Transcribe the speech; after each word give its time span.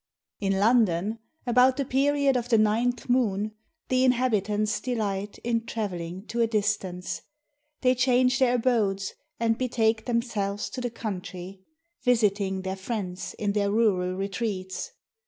In 0.39 0.57
London, 0.57 1.19
about 1.45 1.77
the 1.77 1.85
period 1.85 2.35
of 2.35 2.49
the 2.49 2.57
ninth 2.57 3.07
moon, 3.07 3.51
The 3.89 4.03
inhabitants 4.03 4.79
delight 4.81 5.37
in 5.43 5.63
travelling 5.67 6.25
to 6.25 6.41
a 6.41 6.47
distance; 6.47 7.21
They 7.81 7.93
change 7.93 8.39
their 8.39 8.55
abodes 8.55 9.13
and 9.39 9.59
betake 9.59 10.07
themselves 10.07 10.71
to 10.71 10.81
the 10.81 10.89
country, 10.89 11.61
Visiting 12.01 12.63
their 12.63 12.77
friends 12.77 13.35
in 13.35 13.51
their 13.51 13.69
rural 13.69 14.15
retreats. 14.15 14.91